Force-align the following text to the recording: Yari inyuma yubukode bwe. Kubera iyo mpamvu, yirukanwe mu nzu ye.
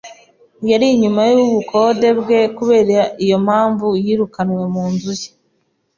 Yari 0.69 0.85
inyuma 0.95 1.21
yubukode 1.31 2.07
bwe. 2.19 2.39
Kubera 2.57 2.99
iyo 3.23 3.37
mpamvu, 3.45 3.87
yirukanwe 4.03 4.63
mu 4.73 4.83
nzu 4.91 5.11
ye. 5.19 5.29